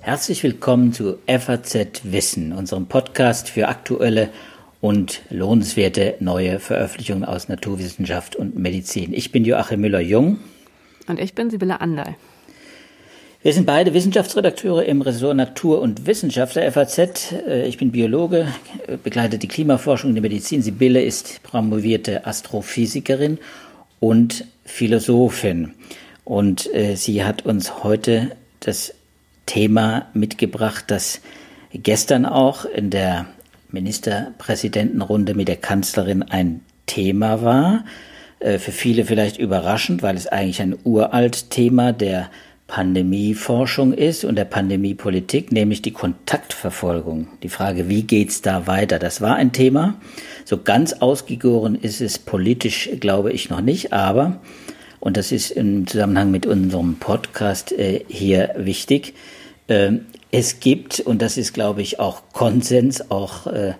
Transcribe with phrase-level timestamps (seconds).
[0.00, 4.30] Herzlich willkommen zu FAZ Wissen, unserem Podcast für aktuelle
[4.80, 9.12] und lohnenswerte neue Veröffentlichungen aus Naturwissenschaft und Medizin.
[9.12, 10.38] Ich bin Joachim Müller-Jung.
[11.06, 12.16] Und ich bin Sibylle Andal.
[13.42, 17.32] Wir sind beide Wissenschaftsredakteure im Ressort Natur und Wissenschaft der FAZ.
[17.46, 18.48] Äh, ich bin Biologe,
[19.04, 20.62] begleite die Klimaforschung in der Medizin.
[20.62, 23.38] Sibylle ist promovierte Astrophysikerin
[24.00, 25.74] und Philosophin.
[26.28, 28.92] Und äh, sie hat uns heute das
[29.46, 31.22] Thema mitgebracht, das
[31.72, 33.24] gestern auch in der
[33.70, 37.86] Ministerpräsidentenrunde mit der Kanzlerin ein Thema war.
[38.40, 42.28] Äh, für viele vielleicht überraschend, weil es eigentlich ein uralt Thema der
[42.66, 47.28] Pandemieforschung ist und der Pandemiepolitik, nämlich die Kontaktverfolgung.
[47.42, 48.98] Die Frage, wie geht's da weiter?
[48.98, 49.94] Das war ein Thema.
[50.44, 54.42] So ganz ausgegoren ist es politisch, glaube ich, noch nicht, aber,
[55.00, 59.14] und das ist im Zusammenhang mit unserem Podcast äh, hier wichtig,
[59.68, 63.74] ähm, es gibt, und das ist, glaube ich, auch Konsens, auch, äh,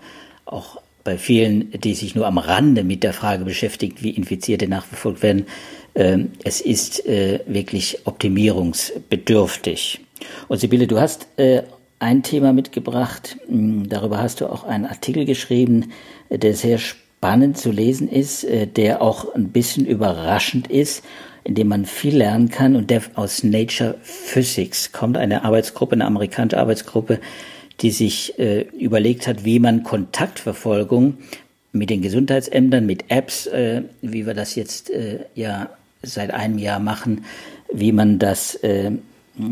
[0.44, 5.22] auch bei vielen, die sich nur am Rande mit der Frage beschäftigt, wie Infizierte nachverfolgt
[5.22, 5.46] werden,
[5.94, 10.00] äh, es ist äh, wirklich optimierungsbedürftig.
[10.48, 11.62] Und Sibylle, du hast äh,
[11.98, 15.92] ein Thema mitgebracht, hm, darüber hast du auch einen Artikel geschrieben,
[16.30, 17.07] der sehr spannend
[17.54, 21.02] zu lesen ist, äh, der auch ein bisschen überraschend ist
[21.48, 26.04] in dem man viel lernen kann und der aus Nature Physics kommt, eine Arbeitsgruppe, eine
[26.04, 27.20] amerikanische Arbeitsgruppe,
[27.80, 31.16] die sich äh, überlegt hat, wie man Kontaktverfolgung
[31.72, 35.70] mit den Gesundheitsämtern, mit Apps, äh, wie wir das jetzt äh, ja
[36.02, 37.24] seit einem Jahr machen,
[37.72, 38.90] wie man das äh,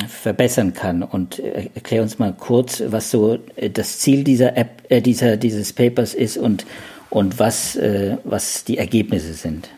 [0.06, 1.02] verbessern kann.
[1.02, 3.38] Und äh, erklär uns mal kurz, was so
[3.72, 6.66] das Ziel dieser App, äh, dieser, dieses Papers ist und,
[7.10, 9.70] und was, äh, was die Ergebnisse sind.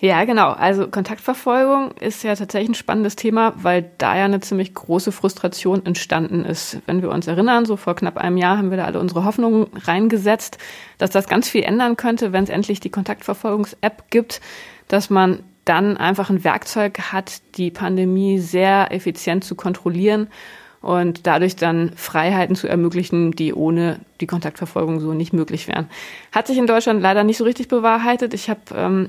[0.00, 0.50] Ja, genau.
[0.50, 5.84] Also Kontaktverfolgung ist ja tatsächlich ein spannendes Thema, weil da ja eine ziemlich große Frustration
[5.84, 6.78] entstanden ist.
[6.86, 9.66] Wenn wir uns erinnern, so vor knapp einem Jahr haben wir da alle unsere Hoffnungen
[9.74, 10.58] reingesetzt,
[10.98, 14.40] dass das ganz viel ändern könnte, wenn es endlich die Kontaktverfolgungs-App gibt,
[14.86, 20.28] dass man dann einfach ein Werkzeug hat, die Pandemie sehr effizient zu kontrollieren
[20.80, 25.88] und dadurch dann Freiheiten zu ermöglichen, die ohne die Kontaktverfolgung so nicht möglich wären.
[26.32, 28.32] Hat sich in Deutschland leider nicht so richtig bewahrheitet.
[28.34, 29.08] Ich habe ähm,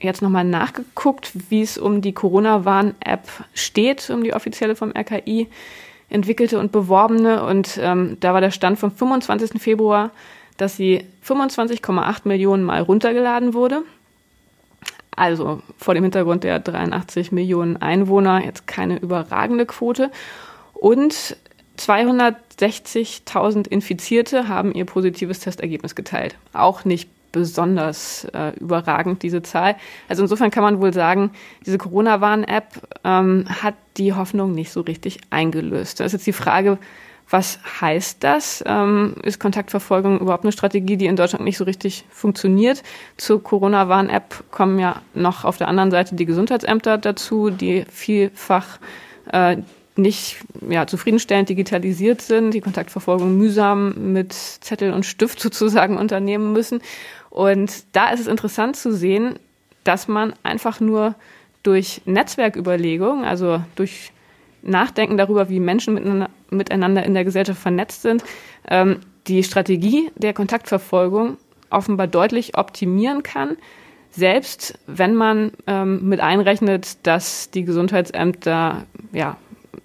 [0.00, 5.48] jetzt nochmal nachgeguckt, wie es um die Corona-Warn-App steht, um die offizielle vom RKI
[6.08, 7.44] entwickelte und beworbene.
[7.44, 9.60] Und ähm, da war der Stand vom 25.
[9.60, 10.10] Februar,
[10.56, 13.82] dass sie 25,8 Millionen Mal runtergeladen wurde.
[15.14, 20.10] Also vor dem Hintergrund der 83 Millionen Einwohner jetzt keine überragende Quote.
[20.80, 21.36] Und
[21.78, 26.36] 260.000 Infizierte haben ihr positives Testergebnis geteilt.
[26.54, 29.76] Auch nicht besonders äh, überragend, diese Zahl.
[30.08, 31.32] Also insofern kann man wohl sagen,
[31.66, 32.64] diese Corona-Warn-App
[33.04, 36.00] ähm, hat die Hoffnung nicht so richtig eingelöst.
[36.00, 36.78] Da ist jetzt die Frage,
[37.28, 38.64] was heißt das?
[38.66, 42.82] Ähm, ist Kontaktverfolgung überhaupt eine Strategie, die in Deutschland nicht so richtig funktioniert?
[43.18, 48.78] Zur Corona-Warn-App kommen ja noch auf der anderen Seite die Gesundheitsämter dazu, die vielfach
[49.30, 49.58] äh,
[49.96, 50.36] nicht
[50.68, 56.80] ja, zufriedenstellend digitalisiert sind, die Kontaktverfolgung mühsam mit Zettel und Stift sozusagen unternehmen müssen.
[57.30, 59.38] Und da ist es interessant zu sehen,
[59.84, 61.14] dass man einfach nur
[61.62, 64.12] durch Netzwerküberlegung, also durch
[64.62, 68.22] Nachdenken darüber, wie Menschen miteinander in der Gesellschaft vernetzt sind,
[68.68, 71.38] ähm, die Strategie der Kontaktverfolgung
[71.70, 73.56] offenbar deutlich optimieren kann,
[74.10, 79.36] selbst wenn man ähm, mit einrechnet, dass die Gesundheitsämter ja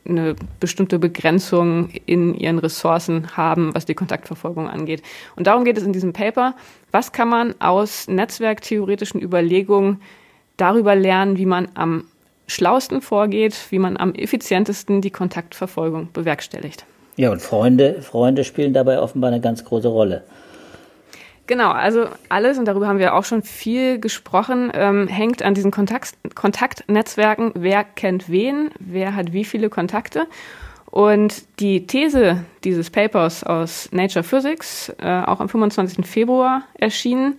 [0.07, 5.01] eine bestimmte Begrenzung in ihren Ressourcen haben, was die Kontaktverfolgung angeht.
[5.35, 6.55] Und darum geht es in diesem Paper.
[6.91, 10.01] Was kann man aus netzwerktheoretischen Überlegungen
[10.57, 12.05] darüber lernen, wie man am
[12.47, 16.85] schlausten vorgeht, wie man am effizientesten die Kontaktverfolgung bewerkstelligt?
[17.17, 20.23] Ja, und Freunde, Freunde spielen dabei offenbar eine ganz große Rolle.
[21.47, 25.69] Genau, also alles, und darüber haben wir auch schon viel gesprochen, ähm, hängt an diesen
[25.69, 27.51] Kontakt, Kontaktnetzwerken.
[27.53, 28.71] Wer kennt wen?
[28.79, 30.27] Wer hat wie viele Kontakte?
[30.89, 36.05] Und die These dieses Papers aus Nature Physics, äh, auch am 25.
[36.05, 37.37] Februar erschienen,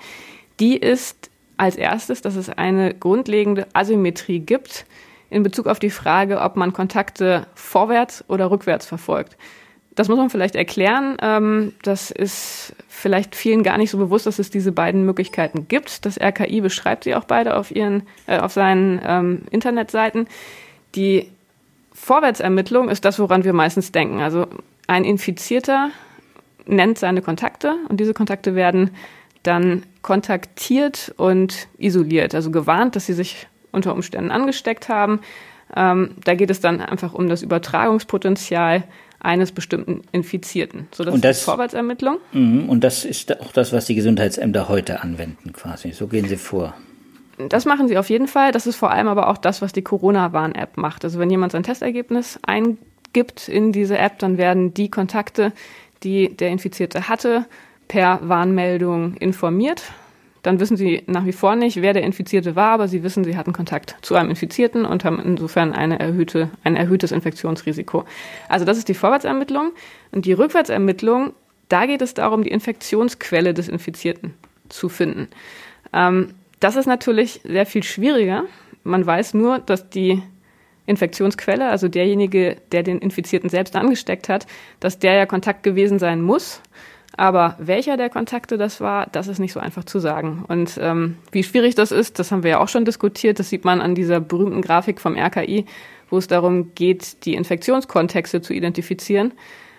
[0.61, 4.87] die ist als erstes, dass es eine grundlegende Asymmetrie gibt
[5.31, 9.37] in Bezug auf die Frage, ob man Kontakte vorwärts oder rückwärts verfolgt.
[9.97, 11.17] Das muss man vielleicht erklären.
[11.23, 16.05] Ähm, das ist vielleicht vielen gar nicht so bewusst, dass es diese beiden Möglichkeiten gibt.
[16.05, 20.29] Das RKI beschreibt sie auch beide auf ihren, äh, auf seinen ähm, Internetseiten.
[20.95, 21.31] Die
[21.95, 24.21] Vorwärtsermittlung ist das, woran wir meistens denken.
[24.21, 24.47] Also
[24.87, 25.91] ein Infizierter
[26.67, 28.91] nennt seine Kontakte und diese Kontakte werden
[29.43, 35.21] dann kontaktiert und isoliert, also gewarnt, dass sie sich unter Umständen angesteckt haben.
[35.75, 38.85] Ähm, da geht es dann einfach um das Übertragungspotenzial
[39.21, 40.89] eines bestimmten Infizierten.
[40.93, 42.19] So, das, und das ist die Vorwärtsermittlung.
[42.33, 45.93] Mhm, und das ist auch das, was die Gesundheitsämter heute anwenden, quasi.
[45.93, 46.75] So gehen sie vor.
[47.49, 48.53] Das machen sie auf jeden Fall.
[48.53, 51.05] Das ist vor allem aber auch das, was die Corona-Warn-App macht.
[51.05, 55.53] Also wenn jemand sein Testergebnis eingibt in diese App, dann werden die Kontakte,
[56.03, 57.47] die der Infizierte hatte,
[57.89, 59.83] per Warnmeldung informiert.
[60.43, 63.37] Dann wissen sie nach wie vor nicht, wer der Infizierte war, aber sie wissen, sie
[63.37, 68.05] hatten Kontakt zu einem Infizierten und haben insofern eine erhöhte, ein erhöhtes Infektionsrisiko.
[68.49, 69.73] Also das ist die Vorwärtsermittlung.
[70.13, 71.33] Und die Rückwärtsermittlung,
[71.69, 74.35] da geht es darum, die Infektionsquelle des Infizierten
[74.69, 75.29] zu finden.
[75.93, 78.45] Ähm, das ist natürlich sehr viel schwieriger.
[78.85, 80.23] Man weiß nur, dass die
[80.87, 84.47] Infektionsquelle, also derjenige, der den Infizierten selbst angesteckt hat,
[84.81, 86.63] dass der ja Kontakt gewesen sein muss.
[87.17, 90.45] Aber welcher der Kontakte das war, das ist nicht so einfach zu sagen.
[90.49, 93.39] Und ähm, wie schwierig das ist, das haben wir ja auch schon diskutiert.
[93.39, 95.65] Das sieht man an dieser berühmten Grafik vom RKI,
[96.11, 99.33] wo es darum geht, die Infektionskontexte zu identifizieren.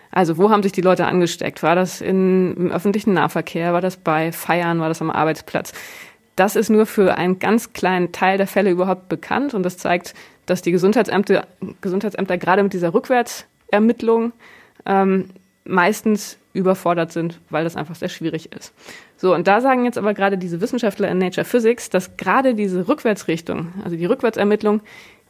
[0.10, 1.62] Also wo haben sich die Leute angesteckt?
[1.62, 3.74] War das in, im öffentlichen Nahverkehr?
[3.74, 4.80] War das bei Feiern?
[4.80, 5.74] War das am Arbeitsplatz?
[6.36, 10.14] Das ist nur für einen ganz kleinen Teil der Fälle überhaupt bekannt und das zeigt,
[10.46, 11.46] dass die Gesundheitsämter,
[11.82, 14.32] Gesundheitsämter gerade mit dieser Rückwärtsermittlung
[14.86, 15.30] ähm,
[15.66, 18.74] meistens überfordert sind, weil das einfach sehr schwierig ist.
[19.16, 22.88] So, und da sagen jetzt aber gerade diese Wissenschaftler in Nature Physics, dass gerade diese
[22.88, 24.82] Rückwärtsrichtung, also die Rückwärtsermittlung,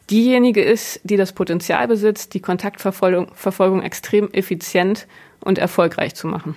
[0.10, 5.08] diejenige ist, die das Potenzial besitzt, die Kontaktverfolgung Verfolgung extrem effizient
[5.42, 6.56] und erfolgreich zu machen.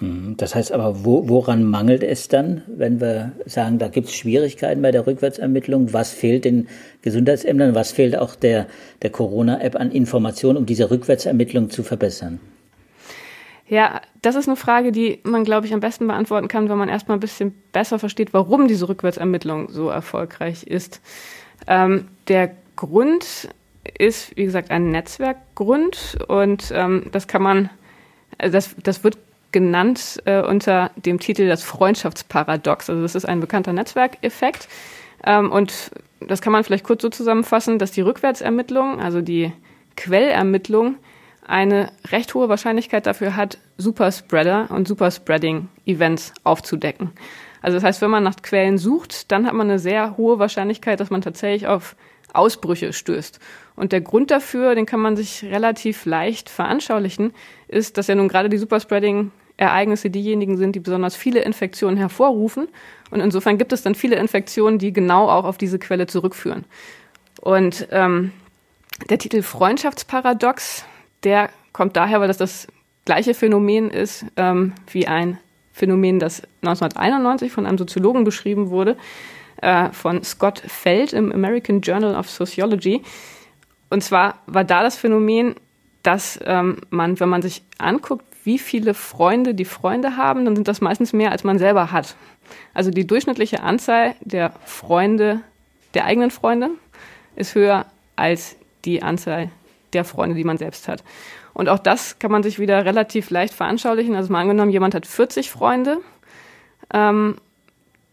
[0.00, 0.36] Mhm.
[0.36, 4.82] Das heißt aber, wo, woran mangelt es dann, wenn wir sagen, da gibt es Schwierigkeiten
[4.82, 5.92] bei der Rückwärtsermittlung?
[5.92, 6.68] Was fehlt den
[7.02, 7.74] Gesundheitsämtern?
[7.74, 8.66] Was fehlt auch der,
[9.02, 12.38] der Corona-App an Informationen, um diese Rückwärtsermittlung zu verbessern?
[13.68, 16.88] Ja, das ist eine Frage, die man, glaube ich, am besten beantworten kann, wenn man
[16.88, 21.02] erstmal ein bisschen besser versteht, warum diese Rückwärtsermittlung so erfolgreich ist.
[21.66, 23.48] Ähm, der Grund
[23.98, 27.70] ist, wie gesagt, ein Netzwerkgrund und ähm, das kann man,
[28.38, 29.18] also das, das wird
[29.52, 32.88] genannt äh, unter dem Titel das Freundschaftsparadox.
[32.88, 34.68] Also das ist ein bekannter Netzwerkeffekt.
[35.24, 35.90] Ähm, und
[36.20, 39.52] das kann man vielleicht kurz so zusammenfassen, dass die Rückwärtsermittlung, also die
[39.96, 40.96] Quellermittlung,
[41.48, 47.10] eine recht hohe Wahrscheinlichkeit dafür hat, Superspreader und Superspreading-Events aufzudecken.
[47.62, 51.00] Also das heißt, wenn man nach Quellen sucht, dann hat man eine sehr hohe Wahrscheinlichkeit,
[51.00, 51.96] dass man tatsächlich auf
[52.32, 53.40] Ausbrüche stößt.
[53.74, 57.32] Und der Grund dafür, den kann man sich relativ leicht veranschaulichen,
[57.66, 62.68] ist, dass ja nun gerade die Superspreading-Ereignisse diejenigen sind, die besonders viele Infektionen hervorrufen.
[63.10, 66.64] Und insofern gibt es dann viele Infektionen, die genau auch auf diese Quelle zurückführen.
[67.40, 68.32] Und ähm,
[69.08, 70.84] der Titel Freundschaftsparadox,
[71.24, 72.68] der kommt daher, weil das das
[73.04, 75.38] gleiche Phänomen ist ähm, wie ein
[75.72, 78.96] Phänomen, das 1991 von einem Soziologen beschrieben wurde,
[79.62, 83.02] äh, von Scott Feld im American Journal of Sociology.
[83.90, 85.54] Und zwar war da das Phänomen,
[86.02, 90.68] dass ähm, man, wenn man sich anguckt, wie viele Freunde die Freunde haben, dann sind
[90.68, 92.16] das meistens mehr, als man selber hat.
[92.74, 95.40] Also die durchschnittliche Anzahl der Freunde,
[95.94, 96.70] der eigenen Freunde,
[97.36, 97.86] ist höher
[98.16, 99.50] als die Anzahl
[99.92, 101.04] der Freunde, die man selbst hat.
[101.54, 104.14] Und auch das kann man sich wieder relativ leicht veranschaulichen.
[104.14, 105.98] Also mal angenommen, jemand hat 40 Freunde,
[106.92, 107.36] ähm,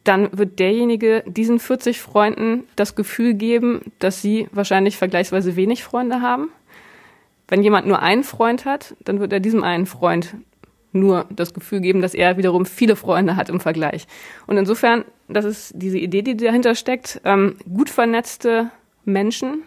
[0.03, 6.21] dann wird derjenige diesen 40 Freunden das Gefühl geben, dass sie wahrscheinlich vergleichsweise wenig Freunde
[6.21, 6.49] haben.
[7.47, 10.35] Wenn jemand nur einen Freund hat, dann wird er diesem einen Freund
[10.91, 14.07] nur das Gefühl geben, dass er wiederum viele Freunde hat im Vergleich.
[14.47, 18.71] Und insofern, das ist diese Idee, die dahinter steckt, ähm, gut vernetzte
[19.03, 19.63] Menschen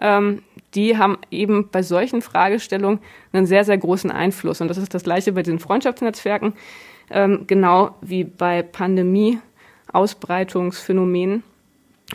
[0.00, 0.42] ähm,
[0.74, 3.00] die haben eben bei solchen Fragestellungen
[3.32, 4.60] einen sehr, sehr großen Einfluss.
[4.60, 6.54] Und das ist das Gleiche bei den Freundschaftsnetzwerken,
[7.10, 11.42] ähm, genau wie bei Pandemie-Ausbreitungsphänomenen.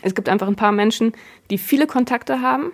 [0.02, 1.12] Es gibt einfach ein paar Menschen,
[1.50, 2.72] die viele Kontakte haben,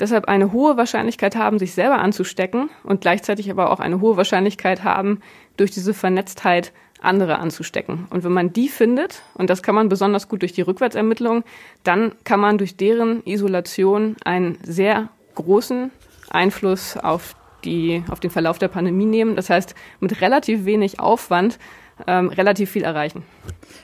[0.00, 4.84] deshalb eine hohe Wahrscheinlichkeit haben, sich selber anzustecken und gleichzeitig aber auch eine hohe Wahrscheinlichkeit
[4.84, 5.20] haben,
[5.56, 6.72] durch diese Vernetztheit
[7.02, 8.06] andere anzustecken.
[8.10, 11.44] Und wenn man die findet, und das kann man besonders gut durch die Rückwärtsermittlung,
[11.84, 15.90] dann kann man durch deren Isolation einen sehr großen
[16.30, 17.34] Einfluss auf,
[17.64, 19.36] die, auf den Verlauf der Pandemie nehmen.
[19.36, 21.58] Das heißt, mit relativ wenig Aufwand
[22.06, 23.22] ähm, relativ viel erreichen.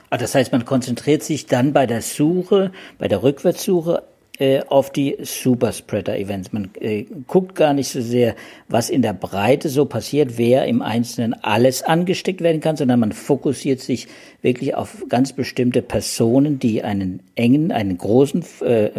[0.09, 4.03] Ah, das heißt, man konzentriert sich dann bei der Suche, bei der Rückwärtssuche
[4.39, 6.53] äh, auf die Superspreader-Events.
[6.53, 8.35] Man äh, guckt gar nicht so sehr,
[8.69, 13.11] was in der Breite so passiert, wer im Einzelnen alles angesteckt werden kann, sondern man
[13.11, 14.07] fokussiert sich
[14.41, 18.89] wirklich auf ganz bestimmte Personen, die einen engen, einen großen äh,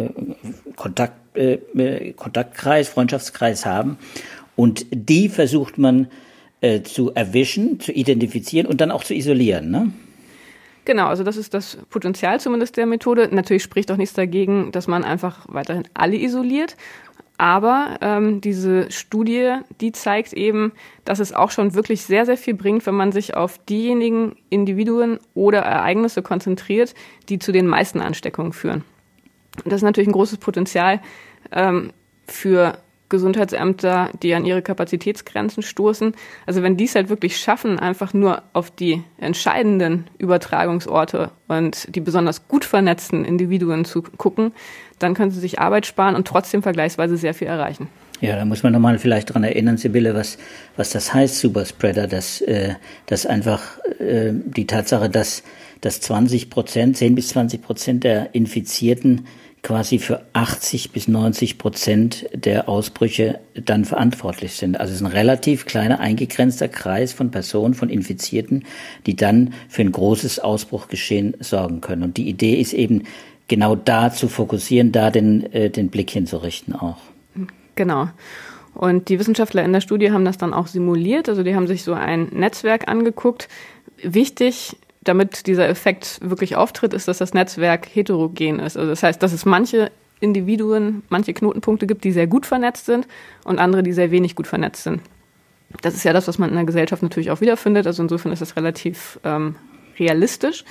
[0.75, 3.97] Kontakt, äh, äh, Kontaktkreis, Freundschaftskreis haben.
[4.55, 6.07] Und die versucht man
[6.61, 9.71] äh, zu erwischen, zu identifizieren und dann auch zu isolieren.
[9.71, 9.91] Ne?
[10.85, 13.29] Genau, also das ist das Potenzial zumindest der Methode.
[13.31, 16.75] Natürlich spricht auch nichts dagegen, dass man einfach weiterhin alle isoliert.
[17.37, 20.73] Aber ähm, diese Studie, die zeigt eben,
[21.05, 25.17] dass es auch schon wirklich sehr, sehr viel bringt, wenn man sich auf diejenigen Individuen
[25.33, 26.93] oder Ereignisse konzentriert,
[27.29, 28.83] die zu den meisten Ansteckungen führen.
[29.65, 31.01] Das ist natürlich ein großes Potenzial
[31.51, 31.91] ähm,
[32.27, 32.77] für
[33.11, 36.15] Gesundheitsämter, die an ihre Kapazitätsgrenzen stoßen.
[36.47, 42.01] Also wenn die es halt wirklich schaffen, einfach nur auf die entscheidenden Übertragungsorte und die
[42.01, 44.53] besonders gut vernetzten Individuen zu gucken,
[44.97, 47.87] dann können sie sich Arbeit sparen und trotzdem vergleichsweise sehr viel erreichen.
[48.21, 50.37] Ja, da muss man nochmal vielleicht dran erinnern, Sibylle, was,
[50.77, 52.75] was das heißt, Superspreader, dass, äh,
[53.07, 55.43] dass einfach äh, die Tatsache, dass,
[55.81, 59.25] dass 20 Prozent, 10 bis 20 Prozent der Infizierten
[59.63, 64.79] quasi für 80 bis 90 Prozent der Ausbrüche dann verantwortlich sind.
[64.79, 68.65] Also es ist ein relativ kleiner eingegrenzter Kreis von Personen, von Infizierten,
[69.05, 72.03] die dann für ein großes Ausbruchgeschehen sorgen können.
[72.03, 73.03] Und die Idee ist eben
[73.47, 76.97] genau da zu fokussieren, da den, äh, den Blick hinzurichten auch.
[77.75, 78.09] Genau.
[78.73, 81.29] Und die Wissenschaftler in der Studie haben das dann auch simuliert.
[81.29, 83.47] Also die haben sich so ein Netzwerk angeguckt.
[84.01, 88.77] Wichtig damit dieser Effekt wirklich auftritt, ist, dass das Netzwerk heterogen ist.
[88.77, 93.07] Also das heißt, dass es manche Individuen, manche Knotenpunkte gibt, die sehr gut vernetzt sind
[93.43, 95.01] und andere, die sehr wenig gut vernetzt sind.
[95.81, 97.87] Das ist ja das, was man in der Gesellschaft natürlich auch wiederfindet.
[97.87, 99.55] Also insofern ist das relativ ähm,
[99.97, 100.63] realistisch.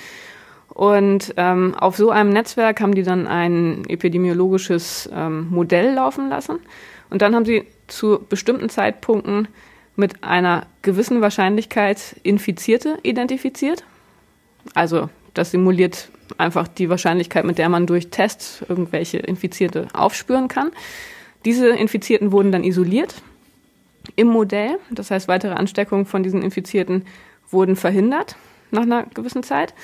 [0.68, 6.60] Und ähm, auf so einem Netzwerk haben die dann ein epidemiologisches ähm, Modell laufen lassen.
[7.08, 9.48] Und dann haben sie zu bestimmten Zeitpunkten
[9.96, 13.82] mit einer gewissen Wahrscheinlichkeit Infizierte identifiziert.
[14.74, 20.70] Also das simuliert einfach die Wahrscheinlichkeit, mit der man durch Tests irgendwelche Infizierte aufspüren kann.
[21.44, 23.14] Diese Infizierten wurden dann isoliert
[24.16, 24.78] im Modell.
[24.90, 27.06] Das heißt, weitere Ansteckungen von diesen Infizierten
[27.50, 28.36] wurden verhindert
[28.70, 29.74] nach einer gewissen Zeit.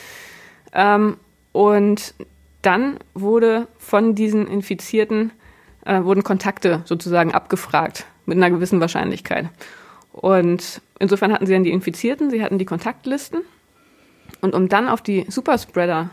[0.72, 1.16] Ähm,
[1.52, 2.14] und
[2.62, 5.32] dann wurde von diesen Infizierten
[5.84, 9.48] äh, wurden Kontakte sozusagen abgefragt mit einer gewissen Wahrscheinlichkeit.
[10.12, 13.42] Und insofern hatten sie dann die Infizierten, sie hatten die Kontaktlisten
[14.40, 16.10] und um dann auf die Superspreader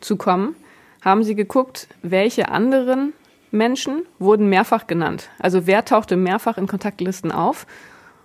[0.00, 0.54] zu kommen,
[1.02, 3.12] haben sie geguckt, welche anderen
[3.50, 5.30] Menschen wurden mehrfach genannt.
[5.38, 7.66] Also wer tauchte mehrfach in Kontaktlisten auf.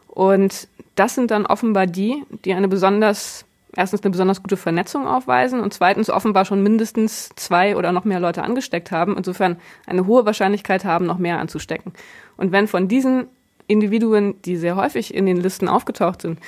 [0.07, 5.59] Und das sind dann offenbar die, die eine besonders, erstens eine besonders gute Vernetzung aufweisen
[5.59, 9.15] und zweitens offenbar schon mindestens zwei oder noch mehr Leute angesteckt haben.
[9.15, 11.93] Insofern eine hohe Wahrscheinlichkeit haben, noch mehr anzustecken.
[12.35, 13.27] Und wenn von diesen
[13.67, 16.39] Individuen, die sehr häufig in den Listen aufgetaucht sind,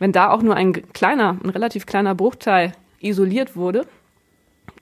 [0.00, 3.86] wenn da auch nur ein kleiner, ein relativ kleiner Bruchteil isoliert wurde,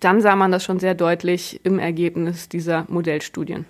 [0.00, 3.66] dann sah man das schon sehr deutlich im Ergebnis dieser Modellstudien.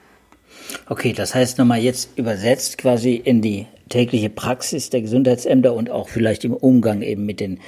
[0.88, 6.08] Okay, das heißt nochmal jetzt übersetzt quasi in die tägliche Praxis der Gesundheitsämter und auch
[6.08, 7.58] vielleicht im Umgang eben mit den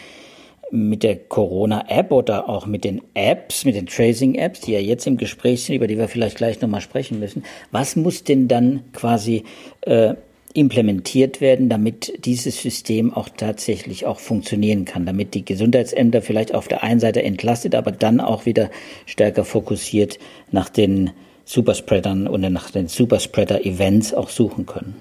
[0.73, 5.17] mit der Corona-App oder auch mit den Apps, mit den Tracing-Apps, die ja jetzt im
[5.17, 7.43] Gespräch sind, über die wir vielleicht gleich nochmal sprechen müssen.
[7.73, 9.43] Was muss denn dann quasi
[9.81, 10.15] äh,
[10.53, 16.67] implementiert werden, damit dieses System auch tatsächlich auch funktionieren kann, damit die Gesundheitsämter vielleicht auf
[16.67, 18.71] der einen Seite entlastet, aber dann auch wieder
[19.07, 20.19] stärker fokussiert
[20.51, 21.11] nach den
[21.45, 24.95] Superspreadern und nach den Superspreader-Events auch suchen können.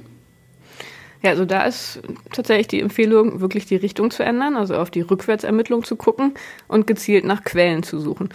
[1.21, 2.01] Ja, also da ist
[2.31, 6.33] tatsächlich die Empfehlung, wirklich die Richtung zu ändern, also auf die Rückwärtsermittlung zu gucken
[6.67, 8.29] und gezielt nach Quellen zu suchen.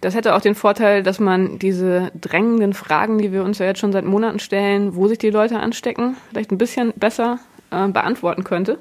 [0.00, 3.80] Das hätte auch den Vorteil, dass man diese drängenden Fragen, die wir uns ja jetzt
[3.80, 7.38] schon seit Monaten stellen, wo sich die Leute anstecken, vielleicht ein bisschen besser
[7.70, 8.78] äh, beantworten könnte.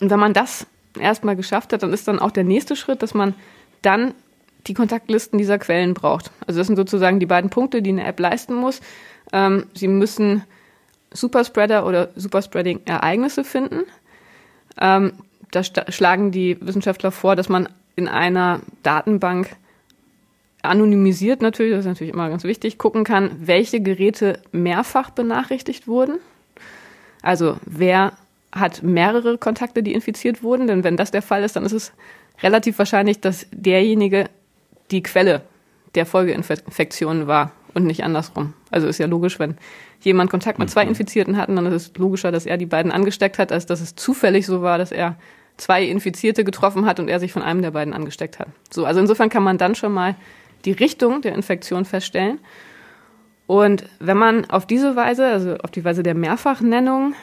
[0.00, 0.66] Und wenn man das
[0.98, 3.34] erstmal geschafft hat, dann ist dann auch der nächste Schritt, dass man
[3.82, 4.12] dann
[4.66, 6.30] die Kontaktlisten dieser Quellen braucht.
[6.46, 8.80] Also das sind sozusagen die beiden Punkte, die eine App leisten muss.
[9.32, 10.44] Ähm, sie müssen
[11.12, 13.84] Superspreader oder Superspreading-Ereignisse finden.
[14.78, 15.12] Ähm,
[15.52, 19.56] da schlagen die Wissenschaftler vor, dass man in einer Datenbank
[20.68, 26.18] anonymisiert natürlich, das ist natürlich immer ganz wichtig, gucken kann, welche Geräte mehrfach benachrichtigt wurden.
[27.22, 28.12] Also wer
[28.52, 31.92] hat mehrere Kontakte, die infiziert wurden, denn wenn das der Fall ist, dann ist es
[32.42, 34.28] relativ wahrscheinlich, dass derjenige
[34.90, 35.42] die Quelle
[35.94, 38.54] der Folgeinfektionen war und nicht andersrum.
[38.70, 39.56] Also ist ja logisch, wenn
[40.00, 40.90] jemand Kontakt mit zwei mhm.
[40.90, 43.96] Infizierten hatten, dann ist es logischer, dass er die beiden angesteckt hat, als dass es
[43.96, 45.16] zufällig so war, dass er
[45.56, 48.48] zwei Infizierte getroffen hat und er sich von einem der beiden angesteckt hat.
[48.70, 50.14] So, also insofern kann man dann schon mal
[50.66, 52.38] die Richtung der Infektion feststellen.
[53.46, 57.14] Und wenn man auf diese Weise, also auf die Weise der Mehrfachnennung,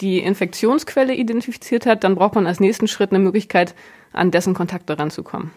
[0.00, 3.74] die Infektionsquelle identifiziert hat, dann braucht man als nächsten Schritt eine Möglichkeit,
[4.12, 5.50] an dessen Kontakte ranzukommen.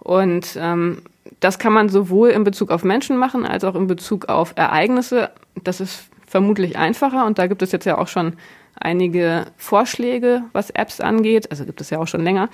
[0.00, 1.02] Und ähm,
[1.40, 5.30] das kann man sowohl in Bezug auf Menschen machen, als auch in Bezug auf Ereignisse.
[5.62, 8.34] Das ist vermutlich einfacher und da gibt es jetzt ja auch schon
[8.74, 12.50] einige Vorschläge, was Apps angeht, also gibt es ja auch schon länger,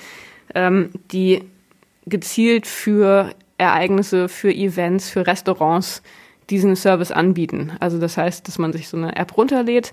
[0.55, 1.43] ähm, die
[2.07, 6.03] gezielt für Ereignisse, für Events, für Restaurants
[6.51, 7.73] diesen Service anbieten.
[7.81, 9.93] Also das heißt, dass man sich so eine App runterlädt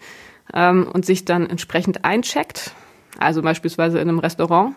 [0.53, 2.73] ähm, und sich dann entsprechend eincheckt,
[3.17, 4.75] also beispielsweise in einem Restaurant.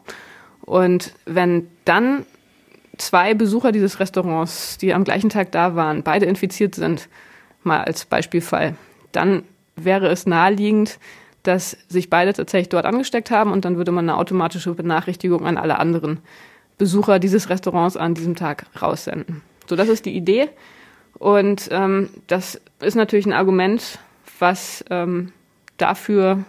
[0.61, 2.25] Und wenn dann
[2.99, 7.09] zwei Besucher dieses Restaurants, die am gleichen Tag da waren, beide infiziert sind,
[7.63, 8.77] mal als Beispielfall,
[9.13, 9.43] dann
[9.77, 10.99] wäre es naheliegend,
[11.43, 15.59] dass sich beide tatsächlich dort angesteckt haben und dann würde man eine automatische Benachrichtigung an
[15.59, 16.21] alle anderen
[16.79, 19.43] Besucher dieses Restaurants an diesem Tag raussenden.
[19.69, 20.49] So, das ist die Idee.
[21.19, 23.99] Und ähm, das ist natürlich ein Argument,
[24.39, 25.33] was ähm,
[25.77, 26.45] dafür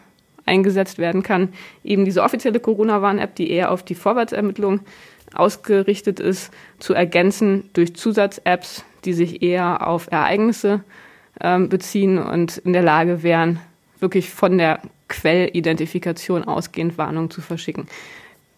[0.45, 1.53] eingesetzt werden kann,
[1.83, 4.81] eben diese offizielle Corona-Warn-App, die eher auf die Vorwärtsermittlung
[5.33, 10.83] ausgerichtet ist, zu ergänzen durch Zusatz-Apps, die sich eher auf Ereignisse
[11.41, 13.59] ähm, beziehen und in der Lage wären,
[13.99, 17.87] wirklich von der Quellidentifikation ausgehend Warnungen zu verschicken.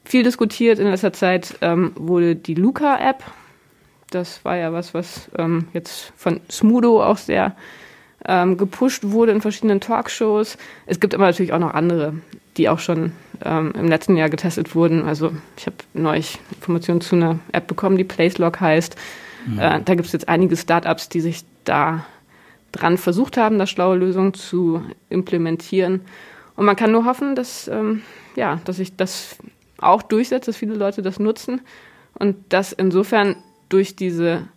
[0.05, 3.23] Viel diskutiert in letzter Zeit ähm, wurde die Luca-App.
[4.11, 7.55] Das war ja was, was ähm, jetzt von Smudo auch sehr
[8.27, 10.57] ähm, gepusht wurde in verschiedenen Talkshows.
[10.85, 12.13] Es gibt aber natürlich auch noch andere,
[12.55, 15.05] die auch schon ähm, im letzten Jahr getestet wurden.
[15.05, 18.95] Also ich habe neulich Informationen zu einer App bekommen, die PlaceLog heißt.
[19.47, 19.59] Mhm.
[19.59, 22.05] Äh, da gibt es jetzt einige Startups, die sich da
[22.71, 26.01] dran versucht haben, da schlaue Lösungen zu implementieren.
[26.55, 28.03] Und man kann nur hoffen, dass, ähm,
[28.35, 29.37] ja, dass sich das
[29.79, 31.61] auch durchsetzt, dass viele Leute das nutzen
[32.17, 33.35] und dass insofern
[33.69, 34.47] durch diese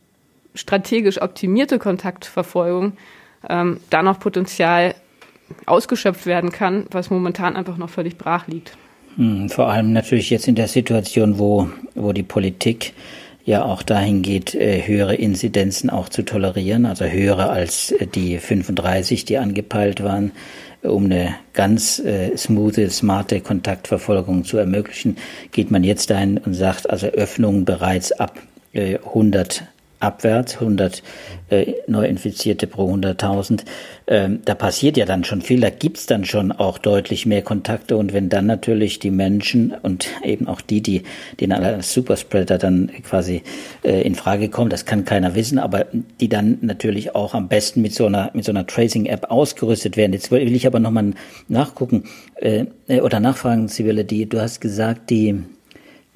[0.55, 2.93] strategisch optimierte Kontaktverfolgung
[3.49, 4.95] ähm, da noch Potenzial
[5.67, 8.77] ausgeschöpft werden kann, was momentan einfach noch völlig brach liegt.
[9.17, 12.93] Hm, vor allem natürlich jetzt in der Situation, wo, wo die Politik
[13.45, 18.39] ja auch dahin geht, äh, höhere Inzidenzen auch zu tolerieren, also höhere als äh, die
[18.39, 20.33] 35, die angepeilt waren,
[20.83, 25.17] um eine ganz äh, smoothe, smarte Kontaktverfolgung zu ermöglichen,
[25.53, 28.39] geht man jetzt dahin und sagt, also Öffnungen bereits ab
[28.75, 29.65] 100
[30.01, 31.03] abwärts, 100
[31.51, 33.65] äh, Neuinfizierte pro 100.000.
[34.07, 37.97] Ähm, da passiert ja dann schon viel, da gibt's dann schon auch deutlich mehr Kontakte
[37.97, 41.03] und wenn dann natürlich die Menschen und eben auch die, die
[41.41, 43.43] den als Superspreader dann quasi
[43.83, 45.87] äh, in Frage kommen, das kann keiner wissen, aber
[46.21, 50.13] die dann natürlich auch am besten mit so einer so einer Tracing-App ausgerüstet werden.
[50.13, 51.13] Jetzt will ich aber nochmal
[51.49, 52.05] nachgucken
[52.37, 52.67] äh,
[53.01, 55.43] oder nachfragen, Sibylle, die du hast gesagt, die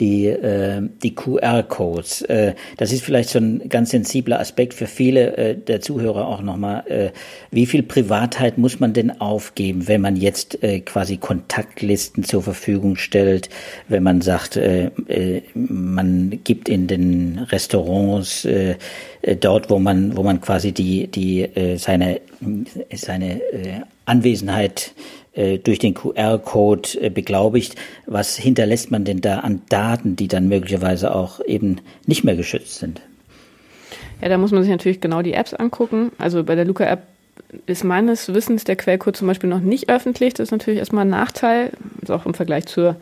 [0.02, 2.22] die, äh, die QR-Codes.
[2.22, 6.42] Äh, das ist vielleicht so ein ganz sensibler Aspekt für viele äh, der Zuhörer auch
[6.42, 6.84] nochmal.
[6.88, 7.10] Äh,
[7.52, 12.96] wie viel Privatheit muss man denn aufgeben, wenn man jetzt äh, quasi Kontaktlisten zur Verfügung
[12.96, 13.48] stellt,
[13.86, 18.74] wenn man sagt, äh, äh, man gibt in den Restaurants äh,
[19.22, 22.20] äh dort, wo man, wo man quasi die, die, äh, seine,
[22.92, 24.94] seine äh, Anwesenheit
[25.34, 27.76] durch den QR-Code äh, beglaubigt.
[28.06, 32.78] Was hinterlässt man denn da an Daten, die dann möglicherweise auch eben nicht mehr geschützt
[32.78, 33.00] sind?
[34.20, 36.12] Ja, da muss man sich natürlich genau die Apps angucken.
[36.18, 37.02] Also bei der Luca-App
[37.66, 40.34] ist meines Wissens der Quellcode zum Beispiel noch nicht öffentlich.
[40.34, 42.96] Das ist natürlich erstmal ein Nachteil, also auch im Vergleich zur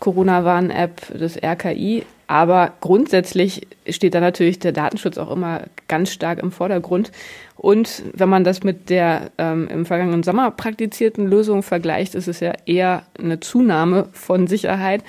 [0.00, 2.04] Corona-Warn-App des RKI.
[2.28, 7.10] Aber grundsätzlich steht da natürlich der Datenschutz auch immer ganz stark im Vordergrund.
[7.56, 12.40] Und wenn man das mit der ähm, im vergangenen Sommer praktizierten Lösung vergleicht, ist es
[12.40, 15.02] ja eher eine Zunahme von Sicherheit.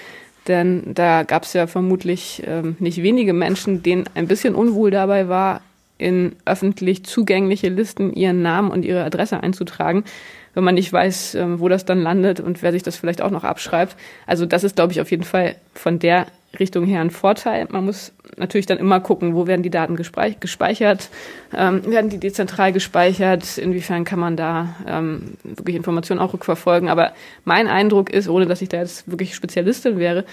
[0.48, 5.28] Denn da gab es ja vermutlich ähm, nicht wenige Menschen, denen ein bisschen unwohl dabei
[5.28, 5.62] war,
[5.98, 10.06] in öffentlich zugängliche Listen ihren Namen und ihre Adresse einzutragen
[10.54, 13.32] wenn man nicht weiß, ähm, wo das dann landet und wer sich das vielleicht auch
[13.32, 13.96] noch abschreibt.
[14.26, 16.28] Also das ist, glaube ich, auf jeden Fall von der
[16.58, 17.68] Richtung her ein Vorteil.
[17.70, 21.10] Man muss natürlich dann immer gucken, wo werden die Daten gespeichert,
[21.56, 26.90] ähm, werden die dezentral gespeichert, inwiefern kann man da ähm, wirklich Informationen auch rückverfolgen.
[26.90, 27.14] Aber
[27.46, 30.26] mein Eindruck ist, ohne dass ich da jetzt wirklich Spezialistin wäre,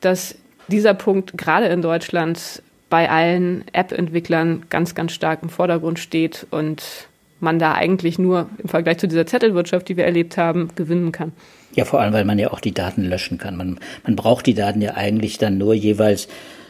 [0.00, 0.36] dass
[0.68, 7.08] dieser Punkt gerade in Deutschland bei allen App-Entwicklern ganz, ganz stark im Vordergrund steht und
[7.40, 11.32] man da eigentlich nur im Vergleich zu dieser Zettelwirtschaft, die wir erlebt haben, gewinnen kann.
[11.74, 13.56] Ja, vor allem, weil man ja auch die Daten löschen kann.
[13.56, 16.26] Man, man braucht die Daten ja eigentlich dann nur jeweils,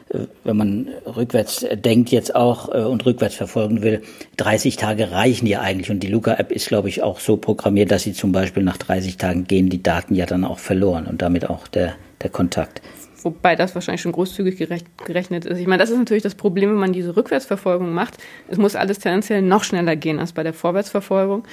[0.09, 4.03] äh, wenn man rückwärts denkt jetzt auch äh, und rückwärts verfolgen will,
[4.39, 5.91] 30 Tage reichen ja eigentlich.
[5.91, 9.19] Und die Luca-App ist, glaube ich, auch so programmiert, dass sie zum Beispiel nach 30
[9.19, 12.81] Tagen gehen die Daten ja dann auch verloren und damit auch der, der Kontakt
[13.25, 14.57] wobei das wahrscheinlich schon großzügig
[15.05, 15.59] gerechnet ist.
[15.59, 18.19] Ich meine, das ist natürlich das Problem, wenn man diese Rückwärtsverfolgung macht.
[18.49, 21.45] Es muss alles tendenziell noch schneller gehen als bei der Vorwärtsverfolgung,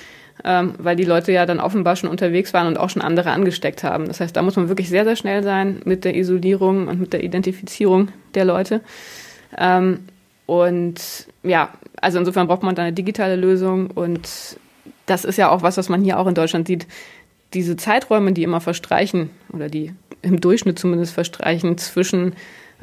[0.43, 3.83] ähm, weil die Leute ja dann offenbar schon unterwegs waren und auch schon andere angesteckt
[3.83, 4.05] haben.
[4.07, 7.13] Das heißt, da muss man wirklich sehr, sehr schnell sein mit der Isolierung und mit
[7.13, 8.81] der Identifizierung der Leute.
[9.57, 10.01] Ähm,
[10.45, 11.69] und ja,
[12.01, 14.57] also insofern braucht man da eine digitale Lösung und
[15.05, 16.87] das ist ja auch was, was man hier auch in Deutschland sieht.
[17.53, 22.33] Diese Zeiträume, die immer verstreichen oder die im Durchschnitt zumindest verstreichen zwischen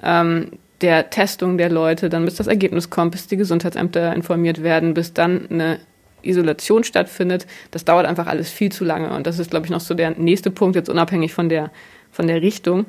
[0.03, 0.51] ähm,
[0.81, 5.13] der Testung der Leute, dann bis das Ergebnis kommt, bis die Gesundheitsämter informiert werden, bis
[5.13, 5.79] dann eine
[6.23, 9.11] Isolation stattfindet, das dauert einfach alles viel zu lange.
[9.11, 11.71] Und das ist, glaube ich, noch so der nächste Punkt, jetzt unabhängig von der,
[12.11, 12.87] von der Richtung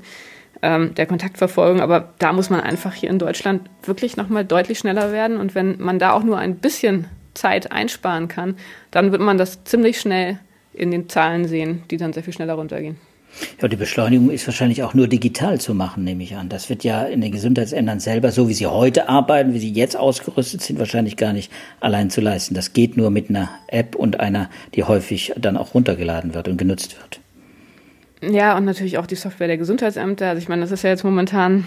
[0.62, 1.82] ähm, der Kontaktverfolgung.
[1.82, 5.38] Aber da muss man einfach hier in Deutschland wirklich nochmal deutlich schneller werden.
[5.38, 8.56] Und wenn man da auch nur ein bisschen Zeit einsparen kann,
[8.92, 10.40] dann wird man das ziemlich schnell
[10.80, 12.98] in den Zahlen sehen, die dann sehr viel schneller runtergehen.
[13.62, 16.50] Ja, die Beschleunigung ist wahrscheinlich auch nur digital zu machen, nehme ich an.
[16.50, 19.96] Das wird ja in den Gesundheitsämtern selber, so wie sie heute arbeiten, wie sie jetzt
[19.96, 22.56] ausgerüstet sind, wahrscheinlich gar nicht allein zu leisten.
[22.56, 26.58] Das geht nur mit einer App und einer, die häufig dann auch runtergeladen wird und
[26.58, 27.20] genutzt wird.
[28.22, 30.30] Ja, und natürlich auch die Software der Gesundheitsämter.
[30.30, 31.66] Also ich meine, das ist ja jetzt momentan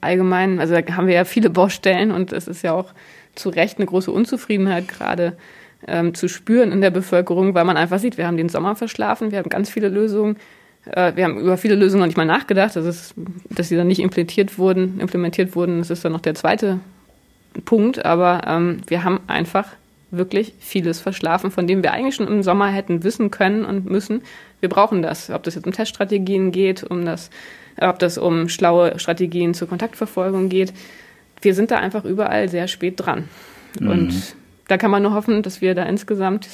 [0.00, 2.92] allgemein, also da haben wir ja viele Baustellen und es ist ja auch
[3.34, 5.36] zu Recht eine große Unzufriedenheit gerade
[5.86, 9.30] ähm, zu spüren in der Bevölkerung, weil man einfach sieht, wir haben den Sommer verschlafen,
[9.30, 10.36] wir haben ganz viele Lösungen
[10.86, 13.14] äh, wir haben über viele Lösungen noch nicht mal nachgedacht, das ist,
[13.50, 16.80] dass sie dann nicht implementiert wurden, implementiert wurden, das ist dann noch der zweite
[17.64, 19.68] Punkt, aber ähm, wir haben einfach
[20.10, 24.22] wirklich vieles verschlafen, von dem wir eigentlich schon im Sommer hätten wissen können und müssen.
[24.60, 27.30] Wir brauchen das, ob das jetzt um Teststrategien geht, um das,
[27.80, 30.74] ob das um schlaue Strategien zur Kontaktverfolgung geht.
[31.40, 33.28] Wir sind da einfach überall sehr spät dran.
[33.80, 33.88] Mhm.
[33.88, 34.36] Und
[34.72, 36.48] da kann man nur hoffen, dass wir da insgesamt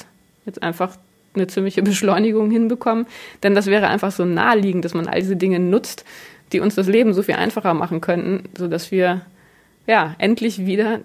[0.45, 0.97] jetzt einfach
[1.35, 3.05] eine ziemliche Beschleunigung hinbekommen.
[3.43, 6.03] Denn das wäre einfach so naheliegend, dass man all diese Dinge nutzt,
[6.51, 9.21] die uns das Leben so viel einfacher machen könnten, sodass wir
[9.87, 10.99] ja endlich wieder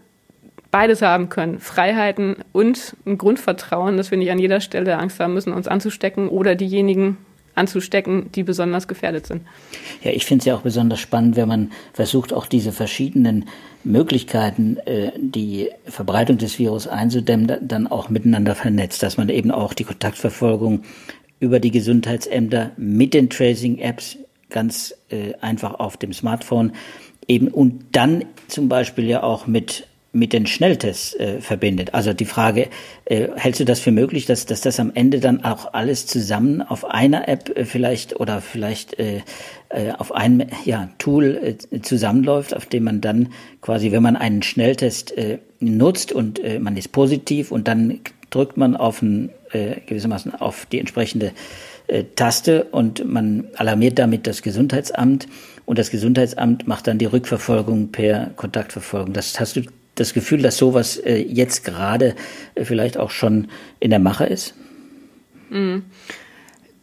[0.73, 1.61] beides haben können.
[1.61, 6.29] Freiheiten und ein Grundvertrauen, dass wir nicht an jeder Stelle Angst haben müssen, uns anzustecken
[6.29, 7.17] oder diejenigen
[7.55, 9.43] anzustecken, die besonders gefährdet sind.
[10.03, 13.47] Ja, ich finde es ja auch besonders spannend, wenn man versucht, auch diese verschiedenen
[13.85, 19.75] Möglichkeiten, äh, die Verbreitung des Virus einzudämmen, dann auch miteinander vernetzt, dass man eben auch
[19.75, 20.83] die Kontaktverfolgung
[21.41, 24.19] über die Gesundheitsämter mit den Tracing-Apps
[24.51, 26.73] ganz äh, einfach auf dem Smartphone
[27.29, 31.93] eben und dann zum Beispiel ja auch mit mit den Schnelltests äh, verbindet.
[31.93, 32.69] Also die Frage,
[33.05, 36.63] äh, hältst du das für möglich, dass, dass das am Ende dann auch alles zusammen
[36.63, 39.23] auf einer App äh, vielleicht oder vielleicht äh,
[39.69, 44.43] äh, auf einem ja, Tool äh, zusammenläuft, auf dem man dann quasi, wenn man einen
[44.43, 48.01] Schnelltest äh, nutzt und äh, man ist positiv und dann
[48.31, 51.33] drückt man auf ein, äh, gewissermaßen auf die entsprechende
[51.87, 55.27] äh, Taste und man alarmiert damit das Gesundheitsamt
[55.67, 59.13] und das Gesundheitsamt macht dann die Rückverfolgung per Kontaktverfolgung.
[59.13, 59.63] Das hast du
[59.95, 62.15] das Gefühl, dass sowas äh, jetzt gerade
[62.55, 63.49] äh, vielleicht auch schon
[63.81, 64.55] in der Mache ist?
[65.51, 65.85] Mhm.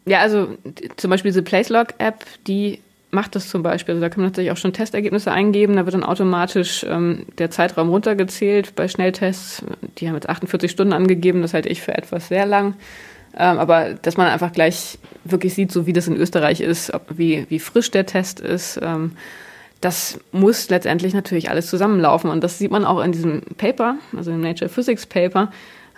[0.04, 0.56] Ja, also
[0.96, 2.80] zum Beispiel diese PlaceLog-App, die
[3.12, 3.94] macht das zum Beispiel.
[3.94, 5.76] Also da kann man natürlich auch schon Testergebnisse eingeben.
[5.76, 9.62] Da wird dann automatisch ähm, der Zeitraum runtergezählt bei Schnelltests.
[9.98, 11.42] Die haben jetzt 48 Stunden angegeben.
[11.42, 12.74] Das halte ich für etwas sehr lang.
[13.36, 17.02] Ähm, aber dass man einfach gleich wirklich sieht, so wie das in Österreich ist, ob,
[17.16, 18.80] wie, wie frisch der Test ist.
[18.82, 19.12] Ähm,
[19.82, 22.30] das muss letztendlich natürlich alles zusammenlaufen.
[22.30, 25.50] Und das sieht man auch in diesem Paper, also im Nature Physics Paper.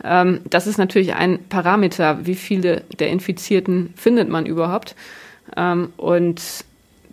[0.03, 4.97] Ähm, das ist natürlich ein Parameter, wie viele der Infizierten findet man überhaupt.
[5.57, 6.43] Ähm, und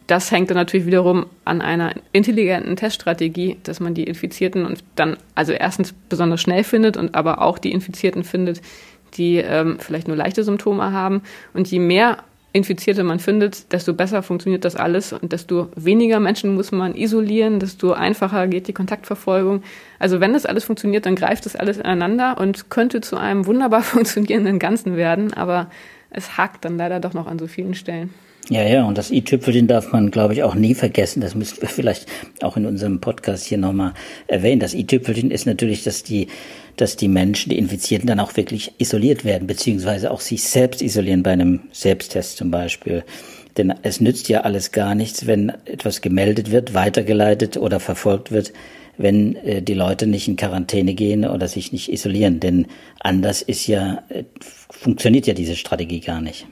[0.07, 5.17] das hängt dann natürlich wiederum an einer intelligenten Teststrategie, dass man die Infizierten und dann
[5.35, 8.61] also erstens besonders schnell findet und aber auch die Infizierten findet,
[9.15, 11.21] die ähm, vielleicht nur leichte Symptome haben.
[11.53, 16.53] Und je mehr Infizierte man findet, desto besser funktioniert das alles und desto weniger Menschen
[16.55, 19.63] muss man isolieren, desto einfacher geht die Kontaktverfolgung.
[19.99, 23.81] Also wenn das alles funktioniert, dann greift das alles ineinander und könnte zu einem wunderbar
[23.83, 25.69] funktionierenden Ganzen werden, aber
[26.09, 28.13] es hakt dann leider doch noch an so vielen Stellen.
[28.49, 31.21] Ja, ja, und das i-Tüpfelchen darf man, glaube ich, auch nie vergessen.
[31.21, 32.07] Das müssen wir vielleicht
[32.41, 33.93] auch in unserem Podcast hier nochmal
[34.27, 34.59] erwähnen.
[34.59, 36.27] Das i-Tüpfelchen ist natürlich, dass die,
[36.81, 41.21] dass die Menschen, die Infizierten dann auch wirklich isoliert werden, beziehungsweise auch sich selbst isolieren
[41.21, 43.03] bei einem Selbsttest zum Beispiel.
[43.55, 48.51] Denn es nützt ja alles gar nichts, wenn etwas gemeldet wird, weitergeleitet oder verfolgt wird,
[48.97, 52.39] wenn äh, die Leute nicht in Quarantäne gehen oder sich nicht isolieren.
[52.39, 52.65] Denn
[52.99, 54.23] anders ist ja, äh,
[54.71, 56.47] funktioniert ja diese Strategie gar nicht.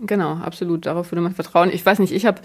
[0.00, 0.84] Genau, absolut.
[0.84, 1.70] Darauf würde man vertrauen.
[1.72, 2.42] Ich weiß nicht, ich habe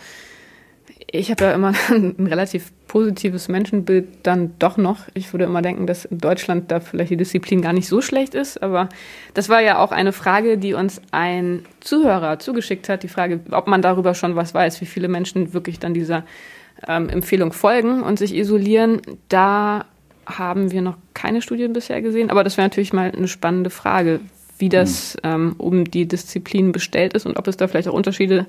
[1.11, 5.07] ich habe ja immer ein relativ positives Menschenbild dann doch noch.
[5.13, 8.35] Ich würde immer denken, dass in Deutschland da vielleicht die Disziplin gar nicht so schlecht
[8.35, 8.61] ist.
[8.61, 8.89] Aber
[9.33, 13.03] das war ja auch eine Frage, die uns ein Zuhörer zugeschickt hat.
[13.03, 16.23] Die Frage, ob man darüber schon was weiß, wie viele Menschen wirklich dann dieser
[16.87, 19.01] ähm, Empfehlung folgen und sich isolieren.
[19.29, 19.85] Da
[20.25, 22.29] haben wir noch keine Studien bisher gesehen.
[22.29, 24.19] Aber das wäre natürlich mal eine spannende Frage
[24.59, 25.31] wie das hm.
[25.31, 28.45] ähm, um die Disziplinen bestellt ist und ob es da vielleicht auch Unterschiede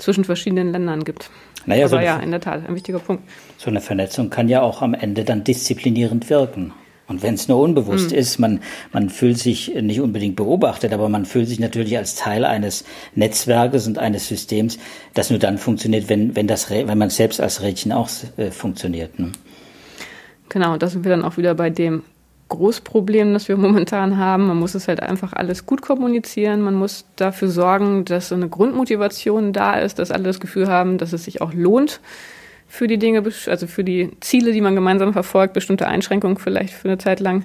[0.00, 1.30] zwischen verschiedenen Ländern gibt.
[1.66, 3.22] Naja, Aber so ja, in der Tat, ein wichtiger Punkt.
[3.58, 6.72] So eine Vernetzung kann ja auch am Ende dann disziplinierend wirken.
[7.06, 8.18] Und wenn es nur unbewusst mhm.
[8.18, 8.60] ist, man,
[8.92, 12.84] man fühlt sich nicht unbedingt beobachtet, aber man fühlt sich natürlich als Teil eines
[13.16, 14.78] Netzwerkes und eines Systems,
[15.14, 19.18] das nur dann funktioniert, wenn, wenn, das, wenn man selbst als Rädchen auch äh, funktioniert.
[19.18, 19.32] Ne?
[20.48, 22.04] Genau, und das sind wir dann auch wieder bei dem
[22.50, 24.46] Großproblem, das wir momentan haben.
[24.46, 26.60] Man muss es halt einfach alles gut kommunizieren.
[26.60, 30.98] Man muss dafür sorgen, dass so eine Grundmotivation da ist, dass alle das Gefühl haben,
[30.98, 32.00] dass es sich auch lohnt,
[32.70, 36.86] für die Dinge, also für die Ziele, die man gemeinsam verfolgt, bestimmte Einschränkungen vielleicht für
[36.86, 37.42] eine Zeit lang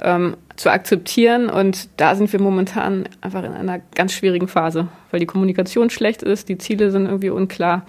[0.00, 1.50] ähm, zu akzeptieren.
[1.50, 6.22] Und da sind wir momentan einfach in einer ganz schwierigen Phase, weil die Kommunikation schlecht
[6.22, 7.84] ist, die Ziele sind irgendwie unklar.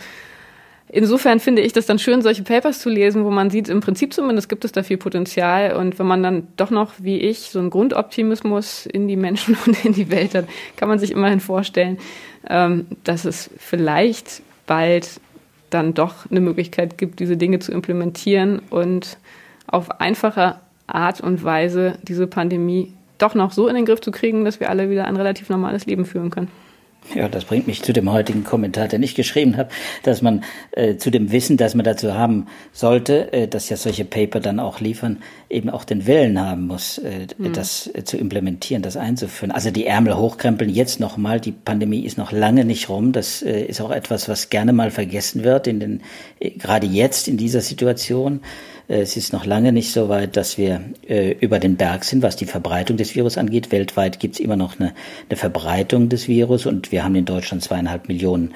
[0.95, 4.13] Insofern finde ich das dann schön, solche Papers zu lesen, wo man sieht, im Prinzip
[4.13, 5.75] zumindest gibt es da viel Potenzial.
[5.75, 9.83] Und wenn man dann doch noch, wie ich, so einen Grundoptimismus in die Menschen und
[9.83, 10.45] in die Welt hat,
[10.77, 11.97] kann man sich immerhin vorstellen,
[12.47, 15.19] ähm, dass es vielleicht bald
[15.71, 19.17] dann doch eine Möglichkeit gibt, diese Dinge zu implementieren und
[19.65, 24.45] auf einfache Art und Weise diese Pandemie doch noch so in den Griff zu kriegen,
[24.45, 26.49] dass wir alle wieder ein relativ normales Leben führen können.
[27.15, 29.69] Ja, das bringt mich zu dem heutigen Kommentar, den ich geschrieben habe,
[30.03, 34.05] dass man äh, zu dem Wissen, das man dazu haben sollte, äh, dass ja solche
[34.05, 37.53] Paper dann auch liefern, eben auch den Willen haben muss, äh, mhm.
[37.53, 39.51] das äh, zu implementieren, das einzuführen.
[39.51, 43.11] Also die Ärmel hochkrempeln jetzt nochmal, die Pandemie ist noch lange nicht rum.
[43.11, 46.01] Das äh, ist auch etwas, was gerne mal vergessen wird, in den,
[46.39, 48.41] äh, gerade jetzt in dieser Situation.
[48.87, 52.23] Äh, es ist noch lange nicht so weit, dass wir äh, über den Berg sind,
[52.23, 53.71] was die Verbreitung des Virus angeht.
[53.71, 54.93] Weltweit gibt es immer noch eine,
[55.29, 58.53] eine Verbreitung des Virus und wir haben in Deutschland zweieinhalb Millionen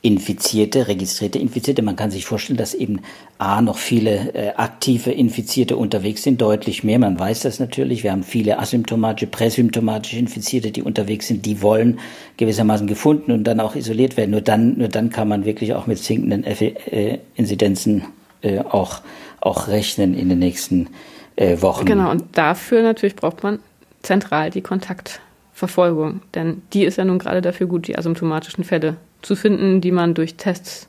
[0.00, 1.82] Infizierte, registrierte Infizierte.
[1.82, 3.00] Man kann sich vorstellen, dass eben
[3.38, 7.00] A noch viele äh, aktive Infizierte unterwegs sind, deutlich mehr.
[7.00, 8.04] Man weiß das natürlich.
[8.04, 11.44] Wir haben viele asymptomatische, präsymptomatische Infizierte, die unterwegs sind.
[11.46, 11.98] Die wollen
[12.36, 14.30] gewissermaßen gefunden und dann auch isoliert werden.
[14.30, 18.04] Nur dann, nur dann kann man wirklich auch mit sinkenden äh, Inzidenzen
[18.42, 19.00] äh, auch
[19.40, 20.88] auch rechnen in den nächsten
[21.36, 21.84] äh, Wochen.
[21.84, 23.60] Genau, und dafür natürlich braucht man
[24.02, 29.36] zentral die Kontaktverfolgung, denn die ist ja nun gerade dafür gut, die asymptomatischen Fälle zu
[29.36, 30.88] finden, die man durch Tests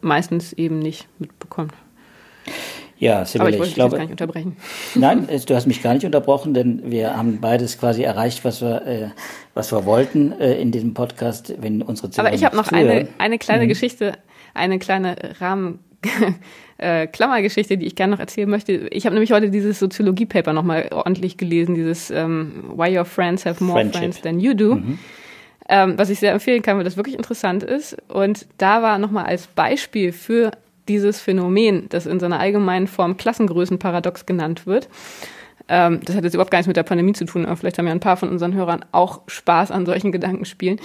[0.00, 1.72] meistens eben nicht mitbekommt.
[2.98, 4.56] Ja, Sibylle, Aber ich, ich glaube, gar nicht unterbrechen.
[4.94, 8.86] Nein, du hast mich gar nicht unterbrochen, denn wir haben beides quasi erreicht, was wir,
[8.86, 9.08] äh,
[9.54, 13.08] was wir wollten äh, in diesem Podcast, wenn unsere Zuhörer Aber ich habe noch eine,
[13.18, 13.68] eine kleine mhm.
[13.68, 14.12] Geschichte,
[14.54, 15.80] eine kleine Rahmen
[16.78, 18.72] äh, Klammergeschichte, die ich gerne noch erzählen möchte.
[18.90, 23.62] Ich habe nämlich heute dieses Soziologie-Paper nochmal ordentlich gelesen, dieses ähm, Why Your Friends Have
[23.62, 24.00] More Friendship.
[24.00, 24.74] Friends Than You Do.
[24.76, 24.98] Mhm.
[25.68, 27.96] Ähm, was ich sehr empfehlen kann, weil das wirklich interessant ist.
[28.08, 30.50] Und da war nochmal als Beispiel für
[30.88, 34.88] dieses Phänomen, das in seiner allgemeinen Form Klassengrößenparadox genannt wird.
[35.68, 37.86] Ähm, das hat jetzt überhaupt gar nichts mit der Pandemie zu tun, aber vielleicht haben
[37.86, 40.80] ja ein paar von unseren Hörern auch Spaß an solchen Gedankenspielen.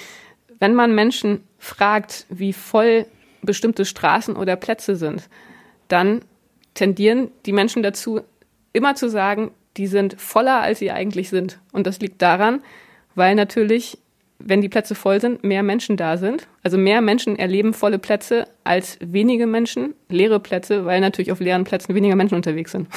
[0.60, 3.06] Wenn man Menschen fragt, wie voll
[3.48, 5.28] bestimmte Straßen oder Plätze sind,
[5.88, 6.22] dann
[6.76, 8.22] tendieren die Menschen dazu,
[8.74, 11.60] immer zu sagen, die sind voller, als sie eigentlich sind.
[11.72, 12.62] Und das liegt daran,
[13.16, 13.98] weil natürlich
[14.40, 16.48] wenn die Plätze voll sind, mehr Menschen da sind.
[16.64, 21.64] Also mehr Menschen erleben volle Plätze als wenige Menschen leere Plätze, weil natürlich auf leeren
[21.64, 22.88] Plätzen weniger Menschen unterwegs sind.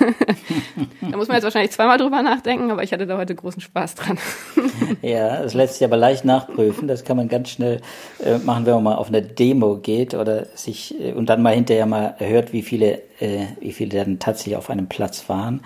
[1.00, 3.94] da muss man jetzt wahrscheinlich zweimal drüber nachdenken, aber ich hatte da heute großen Spaß
[3.94, 4.18] dran.
[5.02, 6.88] ja, das lässt sich aber leicht nachprüfen.
[6.88, 7.80] Das kann man ganz schnell
[8.24, 11.54] äh, machen, wenn man mal auf eine Demo geht oder sich äh, und dann mal
[11.54, 15.62] hinterher mal hört, wie viele, äh, wie viele dann tatsächlich auf einem Platz waren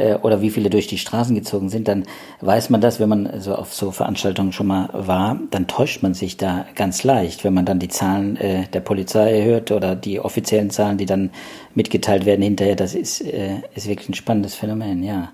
[0.00, 2.04] äh, oder wie viele durch die Straßen gezogen sind, dann
[2.40, 6.14] weiß man das, wenn man so auf so Veranstaltungen schon mal war, dann täuscht man
[6.14, 10.20] sich da ganz leicht, wenn man dann die Zahlen äh, der Polizei hört oder die
[10.20, 11.30] offiziellen Zahlen, die dann
[11.74, 12.76] mitgeteilt werden hinterher.
[12.76, 15.30] Das ist, äh, ist wirklich ein spannendes Phänomen, ja.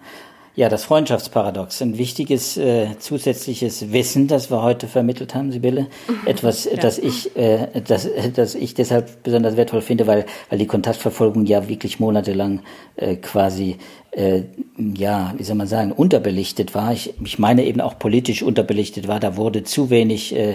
[0.56, 5.88] Ja, das Freundschaftsparadox, ein wichtiges äh, zusätzliches Wissen, das wir heute vermittelt haben, Sibylle.
[6.24, 6.78] Etwas, ja.
[6.78, 11.68] das ich, äh, das, das ich deshalb besonders wertvoll finde, weil, weil die Kontaktverfolgung ja
[11.68, 12.62] wirklich monatelang
[12.96, 13.76] äh, quasi,
[14.12, 14.44] äh,
[14.78, 16.90] ja, wie soll man sagen, unterbelichtet war.
[16.90, 19.20] Ich, ich meine eben auch politisch unterbelichtet war.
[19.20, 20.54] Da wurde zu wenig äh,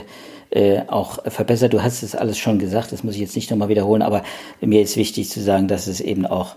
[0.50, 1.74] äh, auch verbessert.
[1.74, 4.24] Du hast es alles schon gesagt, das muss ich jetzt nicht nochmal wiederholen, aber
[4.62, 6.56] mir ist wichtig zu sagen, dass es eben auch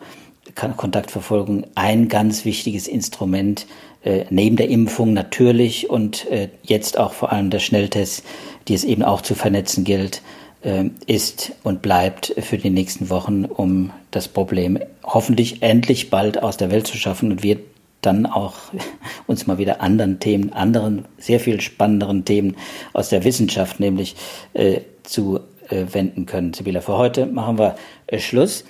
[0.55, 3.67] Kontaktverfolgung ein ganz wichtiges Instrument
[4.05, 8.25] äh, neben der Impfung natürlich und äh, jetzt auch vor allem der Schnelltest,
[8.69, 10.23] die es eben auch zu vernetzen gilt,
[10.63, 16.57] äh, ist und bleibt für die nächsten Wochen, um das Problem hoffentlich endlich bald aus
[16.57, 17.59] der Welt zu schaffen und wir
[18.01, 18.55] dann auch
[19.27, 22.57] uns mal wieder anderen Themen, anderen, sehr viel spannenderen Themen
[22.93, 24.17] aus der Wissenschaft nämlich
[24.53, 26.53] äh, zu äh, wenden können.
[26.53, 28.65] Sibylla, für heute machen wir äh, Schluss.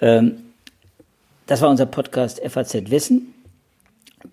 [0.00, 0.49] Ähm,
[1.50, 3.34] das war unser Podcast FAZ Wissen.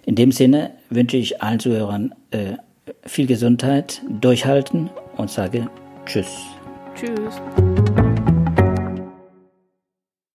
[0.05, 2.53] In dem Sinne wünsche ich allen Zuhörern äh,
[3.05, 5.69] viel Gesundheit, durchhalten und sage
[6.05, 6.27] Tschüss.
[6.95, 7.41] Tschüss.